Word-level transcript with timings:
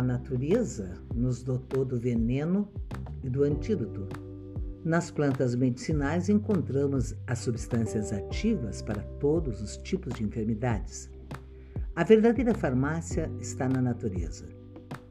natureza 0.00 0.92
nos 1.12 1.42
dotou 1.42 1.84
do 1.84 1.98
veneno 1.98 2.68
e 3.24 3.28
do 3.28 3.42
antídoto. 3.42 4.06
Nas 4.84 5.10
plantas 5.10 5.54
medicinais 5.54 6.28
encontramos 6.28 7.14
as 7.26 7.40
substâncias 7.40 8.12
ativas 8.12 8.82
para 8.82 9.02
todos 9.18 9.60
os 9.60 9.76
tipos 9.78 10.14
de 10.14 10.24
enfermidades. 10.24 11.10
A 11.96 12.04
verdadeira 12.04 12.54
farmácia 12.54 13.30
está 13.40 13.68
na 13.68 13.82
natureza. 13.82 14.46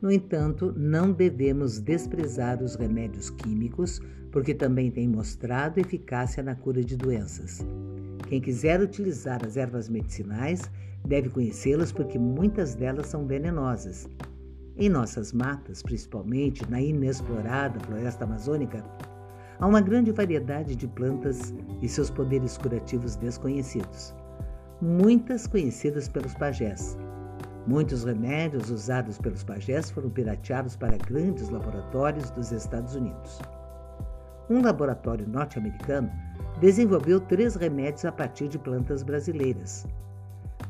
No 0.02 0.12
entanto, 0.12 0.73
não 0.76 1.12
devemos 1.12 1.80
desprezar 1.80 2.63
os 2.63 2.76
remédios 2.76 3.30
químicos, 3.30 4.02
porque 4.31 4.53
também 4.53 4.90
têm 4.90 5.08
mostrado 5.08 5.80
eficácia 5.80 6.41
na 6.41 6.55
cura 6.55 6.84
de 6.84 6.95
doenças. 6.98 7.59
Quem 8.27 8.40
quiser 8.40 8.81
utilizar 8.81 9.45
as 9.45 9.58
ervas 9.58 9.90
medicinais 9.90 10.62
deve 11.05 11.30
conhecê-las 11.30 11.91
porque 11.91 12.17
muitas 12.17 12.73
delas 12.73 13.08
são 13.08 13.27
venenosas. 13.27 14.08
Em 14.77 14.89
nossas 14.89 15.34
matas, 15.34 15.84
principalmente 15.84 16.70
na 16.70 16.81
inexplorada 16.81 17.79
floresta 17.81 18.23
amazônica, 18.23 18.84
há 19.59 19.67
uma 19.67 19.81
grande 19.81 20.12
variedade 20.12 20.75
de 20.75 20.88
plantas 20.88 21.53
e 21.81 21.89
seus 21.89 22.09
poderes 22.09 22.57
curativos 22.57 23.15
desconhecidos, 23.17 24.15
muitas 24.81 25.45
conhecidas 25.45 26.07
pelos 26.07 26.34
pajés. 26.35 26.98
Muitos 27.67 28.03
remédios 28.03 28.71
usados 28.71 29.20
pelos 29.20 29.43
pajés 29.43 29.91
foram 29.91 30.09
pirateados 30.09 30.76
para 30.76 30.98
grandes 30.98 31.49
laboratórios 31.49 32.31
dos 32.31 32.51
Estados 32.51 32.95
Unidos. 32.95 33.40
Um 34.49 34.63
laboratório 34.63 35.27
norte-americano 35.27 36.09
desenvolveu 36.59 37.20
três 37.20 37.55
remédios 37.55 38.05
a 38.05 38.12
partir 38.12 38.48
de 38.48 38.57
plantas 38.57 39.03
brasileiras. 39.03 39.85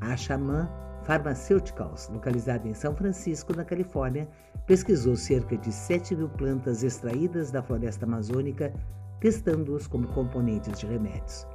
A 0.02 0.18
Xamã 0.18 0.70
Pharmaceuticals, 1.04 2.10
localizada 2.10 2.68
em 2.68 2.74
São 2.74 2.96
Francisco, 2.96 3.56
na 3.56 3.66
Califórnia, 3.66 4.28
pesquisou 4.66 5.16
cerca 5.16 5.58
de 5.58 5.72
7 5.72 6.16
mil 6.16 6.30
plantas 6.30 6.84
extraídas 6.84 7.52
da 7.52 7.62
floresta 7.62 8.06
amazônica, 8.06 8.74
testando-os 9.20 9.88
como 9.88 10.08
componentes 10.08 10.80
de 10.80 10.86
remédios. 10.86 11.48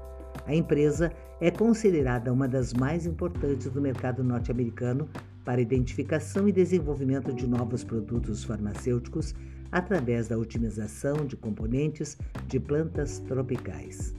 A 0.46 0.54
empresa 0.54 1.12
é 1.40 1.50
considerada 1.50 2.32
uma 2.32 2.46
das 2.46 2.72
mais 2.72 3.06
importantes 3.06 3.70
do 3.70 3.80
mercado 3.80 4.22
norte-americano 4.22 5.08
para 5.44 5.60
identificação 5.60 6.48
e 6.48 6.52
desenvolvimento 6.52 7.32
de 7.32 7.46
novos 7.46 7.84
produtos 7.84 8.44
farmacêuticos 8.44 9.34
através 9.70 10.28
da 10.28 10.36
otimização 10.36 11.24
de 11.24 11.36
componentes 11.36 12.18
de 12.46 12.58
plantas 12.58 13.20
tropicais. 13.20 14.14